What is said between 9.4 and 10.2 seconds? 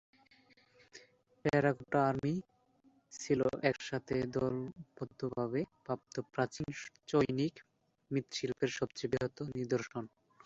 নিদর্শন।